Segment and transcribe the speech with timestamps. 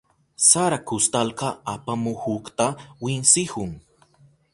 [0.49, 2.65] Sara kustalka apamuhukta
[3.03, 3.71] winsihun.